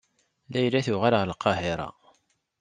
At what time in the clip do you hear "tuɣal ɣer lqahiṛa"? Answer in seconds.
0.85-1.89